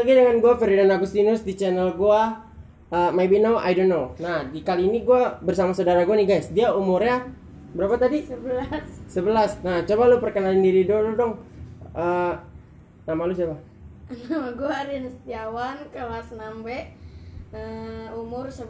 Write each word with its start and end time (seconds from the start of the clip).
Lagi 0.00 0.16
dengan 0.16 0.40
gue 0.40 0.52
Ferdinand 0.56 0.96
Agustinus 0.96 1.44
di 1.44 1.52
channel 1.52 1.92
gue 1.92 2.20
uh, 2.88 3.10
Maybe 3.12 3.36
Now 3.36 3.60
I 3.60 3.76
Don't 3.76 3.92
Know. 3.92 4.16
Nah 4.16 4.48
di 4.48 4.64
kali 4.64 4.88
ini 4.88 5.04
gue 5.04 5.22
bersama 5.44 5.76
saudara 5.76 6.08
gue 6.08 6.16
nih 6.24 6.24
guys. 6.24 6.48
Dia 6.56 6.72
umurnya 6.72 7.28
berapa 7.76 8.00
tadi? 8.00 8.24
11 8.24 9.12
11 9.12 9.60
Nah 9.60 9.84
coba 9.84 10.02
lu 10.08 10.16
perkenalin 10.16 10.64
diri 10.64 10.88
dulu 10.88 11.20
dong. 11.20 11.44
Uh, 11.92 12.32
nama 13.04 13.28
lu 13.28 13.36
siapa? 13.36 13.60
Nama 14.32 14.48
gue 14.56 14.70
Arin 14.72 15.04
Setiawan 15.04 15.76
kelas 15.92 16.32
6B 16.32 16.68
Eh, 17.52 18.08
Umur 18.16 18.48
11 18.48 18.64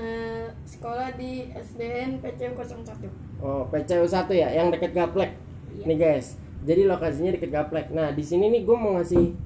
eh, 0.00 0.46
Sekolah 0.64 1.12
di 1.20 1.52
SDN 1.52 2.24
PCU 2.24 2.56
01 2.56 3.44
Oh 3.44 3.68
PCU 3.68 4.08
1 4.08 4.24
ya, 4.32 4.56
yang 4.56 4.72
deket 4.72 4.96
Gaplek. 4.96 5.36
Iya. 5.76 5.84
Nih 5.84 5.98
guys. 6.00 6.40
Jadi 6.64 6.88
lokasinya 6.88 7.36
deket 7.36 7.52
Gaplek. 7.52 7.92
Nah 7.92 8.16
di 8.16 8.24
sini 8.24 8.48
nih 8.48 8.64
gue 8.64 8.72
mau 8.72 8.96
ngasih 8.96 9.36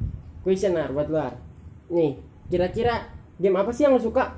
questionnaire 0.45 0.93
buat 0.93 1.09
lu. 1.09 1.19
Ar. 1.21 1.35
Nih 1.91 2.17
kira-kira 2.51 3.07
game 3.39 3.57
apa 3.57 3.71
sih 3.71 3.87
yang 3.87 3.97
lu 3.97 4.03
suka? 4.03 4.37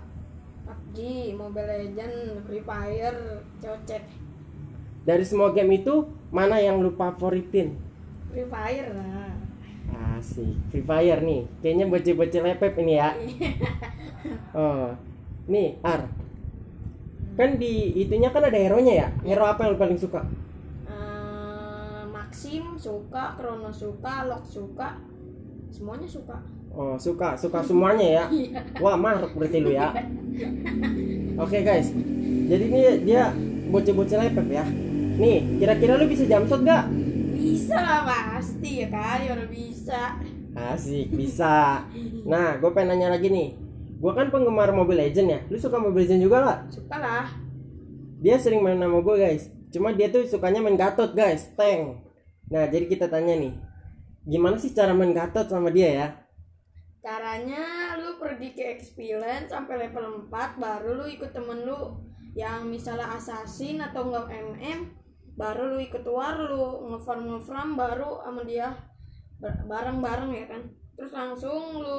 PUBG, 0.93 1.33
Mobile 1.33 1.89
Legend, 1.89 2.45
Free 2.45 2.61
Fire, 2.61 3.41
COC 3.65 3.91
Dari 5.09 5.25
semua 5.25 5.51
game 5.57 5.81
itu 5.81 6.05
mana 6.29 6.61
yang 6.61 6.85
lu 6.85 6.93
favoritin? 6.93 7.81
Free 8.29 8.45
Fire 8.45 8.93
lah 8.93 9.33
Asik, 9.93 10.55
Free 10.71 10.85
Fire 10.85 11.21
nih. 11.21 11.49
Kayaknya 11.61 11.85
bocil-bocil 11.91 12.43
lepep 12.47 12.77
ini 12.81 12.95
ya. 12.97 13.11
Oh, 14.55 14.95
nih 15.51 15.83
Ar. 15.83 16.07
Kan 17.35 17.59
di 17.59 17.91
itunya 17.99 18.31
kan 18.31 18.47
ada 18.47 18.55
hero-nya 18.55 18.95
ya. 18.95 19.09
Hero 19.27 19.49
apa 19.49 19.67
yang 19.67 19.75
lu 19.75 19.81
paling 19.83 19.99
suka? 19.99 20.23
Eh, 20.87 22.05
Maxim 22.07 22.79
suka, 22.79 23.35
Chrono 23.35 23.73
suka, 23.75 24.31
Lock 24.31 24.47
suka 24.47 25.12
Semuanya 25.73 26.05
suka 26.05 26.37
Oh, 26.73 26.97
suka, 26.97 27.37
suka 27.37 27.61
semuanya 27.61 28.07
ya. 28.09 28.25
Wah, 28.81 28.97
maruk 28.97 29.37
berarti 29.37 29.61
lu 29.61 29.77
ya. 29.77 29.93
Oke 31.37 31.61
guys, 31.61 31.93
jadi 32.49 32.65
ini 32.65 32.81
dia 33.05 33.29
bocil-bocil 33.69 34.25
lepep 34.25 34.49
ya. 34.49 34.65
Nih, 35.21 35.61
kira-kira 35.61 36.01
lu 36.01 36.09
bisa 36.09 36.25
jam 36.25 36.49
shot 36.49 36.65
gak? 36.65 36.89
Bisa 37.37 37.77
lah 37.77 38.09
pasti 38.09 38.85
ya 38.85 38.89
kali 38.89 39.29
orang 39.29 39.53
bisa 39.53 40.17
Asik, 40.53 41.13
bisa. 41.13 41.85
Nah, 42.29 42.61
gue 42.61 42.71
pengen 42.77 42.97
nanya 42.97 43.17
lagi 43.17 43.29
nih. 43.33 43.57
Gue 44.01 44.13
kan 44.13 44.29
penggemar 44.29 44.73
Mobile 44.73 45.09
Legend 45.09 45.29
ya. 45.29 45.41
Lu 45.49 45.57
suka 45.57 45.77
Mobile 45.81 46.05
Legend 46.05 46.21
juga 46.25 46.37
gak? 46.45 46.59
Suka 46.73 46.97
lah 47.01 47.25
Dia 48.21 48.37
sering 48.37 48.61
main 48.61 48.77
sama 48.77 49.01
gue 49.01 49.17
guys. 49.17 49.49
Cuma 49.73 49.93
dia 49.97 50.13
tuh 50.13 50.29
sukanya 50.29 50.61
main 50.61 50.77
Gatot 50.77 51.17
guys, 51.17 51.53
tank. 51.57 52.05
Nah, 52.53 52.69
jadi 52.69 52.85
kita 52.89 53.09
tanya 53.09 53.37
nih. 53.37 53.72
Gimana 54.23 54.55
sih 54.55 54.71
cara 54.71 54.95
main 54.95 55.11
Gatot 55.11 55.51
sama 55.51 55.75
dia 55.75 55.91
ya? 55.91 56.09
Caranya 57.03 57.99
lu 57.99 58.23
pergi 58.23 58.55
ke 58.55 58.63
experience 58.79 59.51
sampai 59.51 59.91
level 59.91 60.31
4 60.31 60.63
baru 60.63 61.03
lu 61.03 61.07
ikut 61.11 61.35
temen 61.35 61.67
lu 61.67 61.99
yang 62.39 62.71
misalnya 62.71 63.19
assassin 63.19 63.83
atau 63.83 64.07
enggak 64.07 64.31
MM 64.31 64.81
baru 65.35 65.75
lu 65.75 65.79
ikut 65.83 66.07
war 66.07 66.39
lu 66.39 66.95
ngefarm 66.95 67.27
ngefarm 67.27 67.75
baru 67.75 68.23
sama 68.23 68.47
dia 68.47 68.71
Bar- 69.43 69.67
bareng-bareng 69.67 70.31
ya 70.31 70.47
kan 70.47 70.63
terus 70.95 71.11
langsung 71.11 71.83
lu 71.83 71.99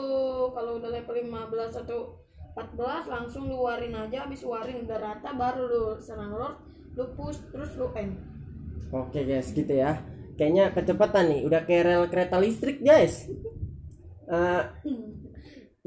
kalau 0.55 0.79
udah 0.79 0.88
level 0.88 1.11
15 1.19 1.83
atau 1.83 2.16
14 2.55 3.11
langsung 3.11 3.51
lu 3.51 3.59
warin 3.59 3.91
aja 3.91 4.23
habis 4.23 4.47
warin 4.47 4.88
udah 4.88 4.97
rata 5.03 5.35
baru 5.35 5.67
lu 5.67 5.85
serang 5.99 6.31
lord 6.31 6.55
lu 6.95 7.03
push 7.19 7.44
terus 7.51 7.75
lu 7.75 7.91
end 7.99 8.16
Oke 8.94 9.25
guys, 9.25 9.49
gitu 9.49 9.73
ya. 9.73 10.05
Kayaknya 10.44 10.75
kecepatan 10.75 11.25
nih, 11.31 11.41
udah 11.47 11.63
kayak 11.63 11.83
rel 11.88 12.03
kereta 12.11 12.36
listrik 12.36 12.83
guys. 12.83 13.31
Eh, 14.27 14.61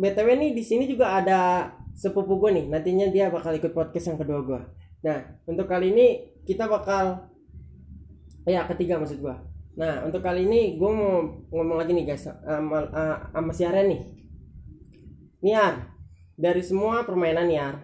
btw 0.01 0.29
nih 0.33 0.57
di 0.57 0.65
sini 0.65 0.89
juga 0.89 1.21
ada 1.21 1.69
sepupu 1.93 2.41
gue 2.41 2.57
nih. 2.57 2.65
Nantinya 2.73 3.13
dia 3.13 3.29
bakal 3.29 3.53
ikut 3.53 3.77
podcast 3.77 4.09
yang 4.09 4.17
kedua 4.17 4.41
gue. 4.41 4.61
Nah, 5.05 5.37
untuk 5.45 5.69
kali 5.69 5.93
ini 5.93 6.41
kita 6.48 6.65
bakal, 6.73 7.29
ya 8.48 8.64
ketiga 8.64 8.97
maksud 8.97 9.20
gue. 9.20 9.36
Nah, 9.77 10.08
untuk 10.08 10.25
kali 10.25 10.48
ini 10.48 10.80
gue 10.80 10.89
mau 10.89 11.20
ngomong 11.53 11.77
lagi 11.77 11.92
nih 11.92 12.09
guys, 12.09 12.25
sama, 12.25 12.89
eh, 12.89 13.17
sama 13.36 13.53
si 13.53 13.61
Arya 13.61 13.85
nih. 13.85 14.01
Niar, 15.45 15.92
dari 16.33 16.64
semua 16.64 17.05
permainan 17.05 17.45
Niar, 17.45 17.77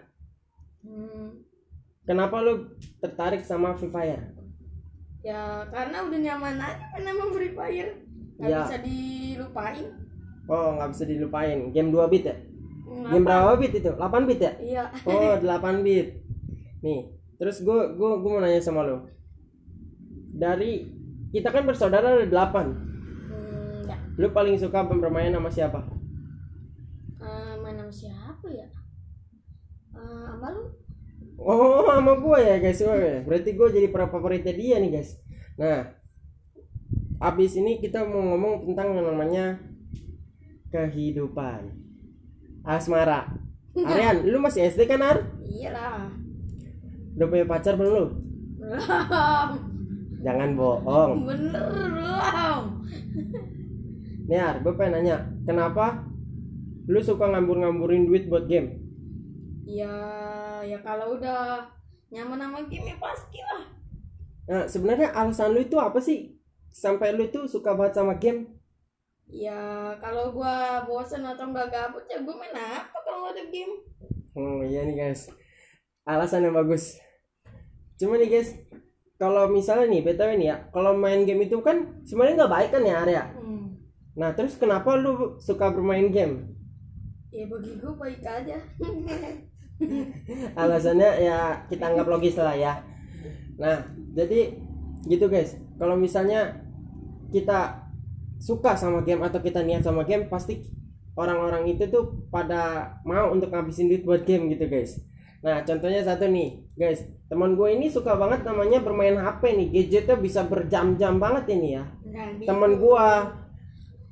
Hmm, 0.83 1.47
kenapa 2.03 2.43
lu 2.43 2.75
tertarik 2.99 3.47
sama 3.47 3.71
Free 3.79 3.87
Fire? 3.87 4.42
Ya 5.23 5.41
karena 5.67 5.97
udah 6.03 6.19
nyaman 6.19 6.55
aja 6.59 6.83
kan 6.91 7.01
sama 7.01 7.25
Free 7.31 7.53
Fire 7.53 7.91
nggak 8.35 8.49
Ya. 8.49 8.59
bisa 8.61 8.77
dilupain 8.79 9.87
Oh, 10.43 10.75
nggak 10.75 10.91
bisa 10.91 11.07
dilupain. 11.07 11.71
Game 11.71 11.87
2 11.87 12.03
bit 12.11 12.27
ya? 12.27 12.35
Ngapa? 12.83 13.09
Game 13.09 13.23
berapa 13.23 13.55
bit 13.55 13.73
itu? 13.73 13.87
8 13.89 14.27
bit 14.27 14.39
ya? 14.39 14.51
iya 14.59 14.83
Oh, 15.07 15.39
8 15.39 15.79
bit. 15.79 16.19
Nih, 16.83 17.07
terus 17.39 17.63
gue 17.63 17.79
gue 17.95 18.11
gue 18.19 18.27
mau 18.29 18.43
nanya 18.43 18.59
sama 18.59 18.83
lo. 18.83 19.07
Dari 20.35 20.83
kita 21.31 21.47
kan 21.47 21.63
bersaudara 21.63 22.19
ada 22.19 22.27
8. 22.27 22.75
hmm, 23.31 23.87
ya. 23.87 23.95
Lu 24.19 24.27
paling 24.29 24.59
suka 24.59 24.83
bermain 24.83 25.31
sama 25.31 25.47
siapa? 25.47 25.79
Eh, 27.17 27.53
main 27.57 27.79
sama 27.79 27.93
siapa 27.93 28.47
ya 28.51 28.67
Eh, 29.95 30.23
sama 30.27 30.51
lu 30.51 30.75
Oh, 31.39 31.85
sama 31.89 32.13
gue 32.19 32.39
ya 32.39 32.55
guys. 32.61 32.79
Weh, 32.81 33.23
Berarti 33.25 33.49
gue 33.55 33.67
jadi 33.73 33.87
para 33.89 34.07
favoritnya 34.07 34.53
dia 34.53 34.77
nih 34.79 34.91
guys. 34.93 35.17
Nah, 35.57 35.93
abis 37.23 37.55
ini 37.55 37.79
kita 37.79 38.03
mau 38.03 38.19
ngomong 38.33 38.67
tentang 38.67 38.95
yang 38.97 39.07
namanya 39.07 39.45
kehidupan 40.69 41.71
asmara. 42.67 43.31
Aryan, 43.89 44.27
lu 44.27 44.37
masih 44.37 44.69
SD 44.69 44.85
kan 44.85 45.01
Ar? 45.01 45.17
iyalah 45.41 46.09
Udah 47.17 47.25
punya 47.29 47.45
pacar 47.45 47.73
belum 47.77 47.93
lu? 47.93 48.05
belum 48.61 49.49
Jangan 50.23 50.49
bohong. 50.55 51.25
bener 51.25 51.65
belum 51.73 52.63
Nih 54.29 54.39
Ar, 54.39 54.55
gue 54.61 54.73
pengen 54.77 54.93
nanya, 55.01 55.17
kenapa 55.43 56.05
lu 56.85 56.99
suka 56.99 57.31
ngambur-ngamburin 57.31 58.05
duit 58.07 58.27
buat 58.27 58.45
game? 58.45 58.82
Ya 59.63 59.93
ya 60.61 60.77
kalau 60.83 61.15
udah 61.15 61.63
nyaman 62.11 62.39
sama 62.39 62.59
game 62.69 62.87
ya 62.91 62.97
pasti 62.99 63.39
lah 63.41 63.63
Nah, 64.43 64.67
sebenarnya 64.67 65.15
alasan 65.15 65.55
lu 65.55 65.63
itu 65.63 65.79
apa 65.79 66.03
sih? 66.03 66.35
Sampai 66.67 67.15
lu 67.15 67.23
itu 67.23 67.47
suka 67.47 67.71
banget 67.79 67.95
sama 67.95 68.19
game? 68.19 68.59
ya 69.23 69.55
kalau 70.03 70.35
gua 70.35 70.83
bosen 70.83 71.23
atau 71.23 71.47
nggak 71.47 71.71
gabut 71.71 72.03
ya 72.11 72.19
gua 72.21 72.35
main 72.37 72.51
apa 72.53 72.91
kalau 73.01 73.23
nggak 73.23 73.39
ada 73.39 73.43
game 73.47 73.73
Oh 74.35 74.59
iya 74.61 74.83
nih 74.83 74.99
guys, 74.99 75.31
alasan 76.03 76.43
yang 76.43 76.59
bagus. 76.59 76.99
Cuma 77.95 78.19
nih 78.19 78.27
guys, 78.27 78.51
kalau 79.15 79.47
misalnya 79.47 79.87
nih 79.87 80.03
btw 80.03 80.35
nih 80.35 80.47
ya, 80.51 80.57
kalau 80.75 80.91
main 80.91 81.23
game 81.23 81.47
itu 81.47 81.63
kan 81.63 82.03
sebenarnya 82.03 82.43
nggak 82.43 82.53
baik 82.53 82.69
kan 82.75 82.83
ya 82.83 82.95
Arya? 82.99 83.23
hmm. 83.31 83.65
Nah 84.19 84.35
terus 84.35 84.59
kenapa 84.59 84.99
lu 84.99 85.39
suka 85.39 85.71
bermain 85.71 86.11
game? 86.11 86.51
ya 87.31 87.47
bagi 87.47 87.79
gua 87.79 87.95
baik 87.95 88.21
aja 88.21 88.59
alasannya 90.61 91.09
ya 91.23 91.37
kita 91.67 91.93
anggap 91.93 92.07
logis 92.07 92.37
lah 92.37 92.55
ya. 92.55 92.83
Nah 93.57 93.85
jadi 94.13 94.57
gitu 95.09 95.25
guys. 95.27 95.57
Kalau 95.77 95.97
misalnya 95.97 96.63
kita 97.33 97.89
suka 98.37 98.75
sama 98.75 99.01
game 99.01 99.23
atau 99.25 99.39
kita 99.41 99.63
niat 99.63 99.81
sama 99.83 100.05
game 100.05 100.29
pasti 100.29 100.61
orang-orang 101.17 101.69
itu 101.73 101.87
tuh 101.89 102.27
pada 102.29 102.95
mau 103.07 103.31
untuk 103.31 103.49
ngabisin 103.49 103.89
duit 103.89 104.03
buat 104.05 104.23
game 104.23 104.53
gitu 104.53 104.69
guys. 104.69 105.01
Nah 105.43 105.65
contohnya 105.65 106.05
satu 106.05 106.29
nih 106.29 106.63
guys. 106.77 107.03
Teman 107.27 107.57
gue 107.57 107.69
ini 107.73 107.89
suka 107.89 108.13
banget 108.13 108.45
namanya 108.45 108.77
bermain 108.79 109.17
HP 109.17 109.41
nih. 109.57 109.67
Gadgetnya 109.73 110.17
bisa 110.21 110.45
berjam-jam 110.45 111.17
banget 111.17 111.49
ini 111.57 111.81
ya. 111.81 111.83
Nah, 112.13 112.29
gitu. 112.37 112.45
teman 112.45 112.77
gua 112.77 113.33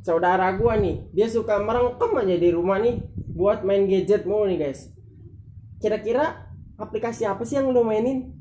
saudara 0.02 0.58
gua 0.58 0.74
nih 0.82 1.06
dia 1.14 1.30
suka 1.30 1.62
merengkem 1.62 2.18
aja 2.18 2.36
di 2.42 2.50
rumah 2.50 2.82
nih 2.82 2.98
buat 3.38 3.62
main 3.62 3.86
gadget 3.86 4.26
mulu 4.26 4.50
nih 4.50 4.58
guys 4.58 4.90
kira-kira 5.82 6.48
aplikasi 6.78 7.26
apa 7.26 7.42
sih 7.42 7.58
yang 7.58 7.74
lu 7.74 7.82
mainin 7.82 8.38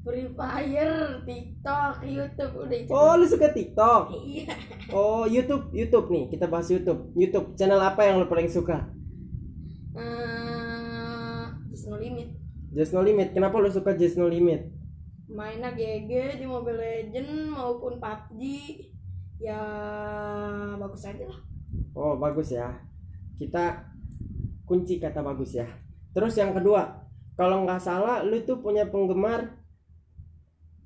Free 0.00 0.30
Fire, 0.32 1.18
TikTok, 1.26 1.98
YouTube 2.00 2.54
udah 2.62 2.78
itu. 2.78 2.90
oh 2.90 3.12
lu 3.14 3.26
suka 3.26 3.50
TikTok 3.50 4.14
Iya. 4.14 4.54
oh 4.90 5.26
YouTube 5.26 5.68
YouTube 5.70 6.06
nih 6.08 6.24
kita 6.30 6.46
bahas 6.46 6.70
YouTube 6.70 7.10
YouTube 7.12 7.52
channel 7.54 7.78
apa 7.78 8.02
yang 8.02 8.18
lu 8.18 8.26
paling 8.26 8.46
suka 8.46 8.86
Eh, 9.96 11.42
just 11.70 11.88
no 11.88 11.96
limit. 11.96 12.28
Just 12.68 12.92
No 12.92 13.00
Limit 13.00 13.32
kenapa 13.32 13.56
lu 13.56 13.72
suka 13.72 13.96
Just 13.96 14.20
No 14.20 14.28
Limit 14.28 14.68
Mainnya 15.26 15.72
GG 15.72 16.36
di 16.36 16.44
Mobile 16.44 16.76
Legend 16.76 17.48
maupun 17.48 17.96
PUBG. 17.96 18.40
Ya 19.36 19.56
bagus 20.76 21.02
aja 21.02 21.24
lah. 21.24 21.40
oh 21.92 22.16
bagus 22.16 22.52
ya 22.52 22.76
kita 23.36 23.88
kunci 24.64 24.96
kata 24.96 25.20
bagus 25.20 25.56
ya 25.56 25.64
terus 26.16 26.32
yang 26.40 26.56
kedua 26.56 27.04
kalau 27.36 27.68
nggak 27.68 27.84
salah 27.84 28.24
lu 28.24 28.40
tuh 28.48 28.64
punya 28.64 28.88
penggemar 28.88 29.60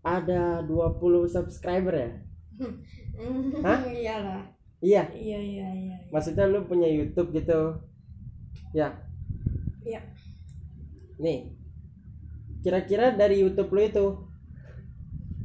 ada 0.02 0.64
20 0.66 1.30
subscriber 1.30 1.94
ya? 1.94 2.10
Hah? 3.66 3.78
Iyalah. 3.86 4.42
iya. 4.82 5.06
Iya 5.12 5.38
iya 5.38 5.68
iya 5.70 5.96
maksudnya 6.10 6.50
lu 6.50 6.66
punya 6.66 6.90
YouTube 6.90 7.30
gitu? 7.30 7.78
Ya. 8.74 8.98
Iya. 9.86 10.02
Nih. 11.22 11.54
Kira-kira 12.66 13.14
dari 13.14 13.40
YouTube 13.40 13.70
lu 13.70 13.80
itu 13.86 14.06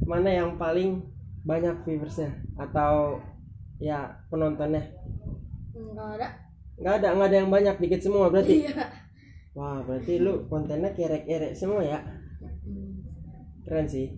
mana 0.02 0.34
yang 0.34 0.58
paling 0.58 1.06
banyak 1.46 1.86
viewersnya? 1.86 2.34
Atau 2.58 3.22
ya 3.78 4.18
penontonnya? 4.32 4.82
Enggak 5.76 6.08
ada. 6.18 6.28
Nggak 6.76 6.94
ada 6.98 7.08
nggak 7.14 7.28
ada 7.30 7.36
yang 7.38 7.50
banyak 7.52 7.76
dikit 7.78 8.00
semua 8.02 8.26
berarti? 8.32 8.66
Iya 8.66 9.05
wah 9.56 9.80
berarti 9.80 10.20
lu 10.20 10.44
kontennya 10.46 10.92
kerek-kerek 10.92 11.56
semua 11.56 11.80
ya? 11.80 11.98
Keren 13.64 13.88
sih. 13.88 14.12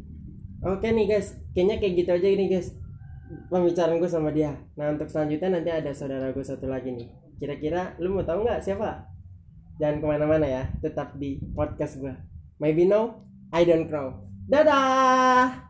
Oke 0.66 0.90
nih 0.90 1.06
guys. 1.06 1.38
Kayaknya 1.54 1.76
kayak 1.78 1.94
gitu 1.94 2.10
aja 2.18 2.28
ini 2.28 2.44
guys 2.50 2.68
pembicaraan 3.48 4.02
gue 4.02 4.10
sama 4.10 4.34
dia. 4.34 4.58
Nah 4.74 4.92
untuk 4.92 5.06
selanjutnya 5.06 5.60
nanti 5.60 5.70
ada 5.70 5.94
saudara 5.94 6.34
gue 6.34 6.44
satu 6.44 6.66
lagi 6.66 6.90
nih. 6.90 7.08
Kira-kira 7.38 7.94
lu 8.02 8.12
mau 8.12 8.26
tahu 8.26 8.42
nggak 8.42 8.60
siapa? 8.60 9.06
Jangan 9.78 10.02
ke 10.02 10.06
mana-mana 10.10 10.42
ya 10.42 10.62
tetap 10.82 11.14
di 11.14 11.38
podcast 11.54 12.02
gue 12.02 12.10
maybe 12.58 12.84
no 12.84 13.22
I 13.54 13.62
don't 13.64 13.88
know. 13.88 14.26
Dadah 14.50 15.67